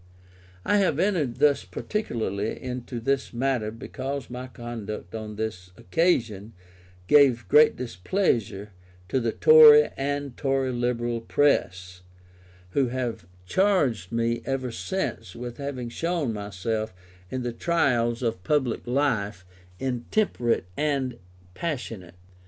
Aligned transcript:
I 0.65 0.77
have 0.77 0.97
entered 0.97 1.35
thus 1.35 1.63
particularly 1.63 2.59
into 2.59 2.99
this 2.99 3.33
matter 3.33 3.69
because 3.69 4.31
my 4.31 4.47
conduct 4.47 5.13
on 5.13 5.35
this 5.35 5.69
occasion 5.77 6.53
gave 7.05 7.47
great 7.47 7.75
displeasure 7.75 8.71
to 9.09 9.19
the 9.19 9.31
Tory 9.31 9.91
and 9.95 10.35
Tory 10.35 10.71
Liberal 10.71 11.21
press, 11.21 12.01
who 12.71 12.87
have 12.87 13.27
charged 13.45 14.11
me 14.11 14.41
ever 14.43 14.71
since 14.71 15.35
with 15.35 15.57
having 15.57 15.89
shown 15.89 16.33
myself, 16.33 16.95
in 17.29 17.43
the 17.43 17.53
trials 17.53 18.23
of 18.23 18.43
public 18.43 18.87
life, 18.87 19.45
intemperate 19.77 20.65
and 20.75 21.19
passionate. 21.53 22.15